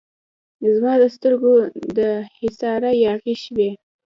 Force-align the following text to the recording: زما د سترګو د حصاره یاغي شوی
زما 0.75 0.93
د 1.01 1.03
سترګو 1.15 1.53
د 1.97 1.99
حصاره 2.37 2.91
یاغي 3.03 3.35
شوی 3.43 3.69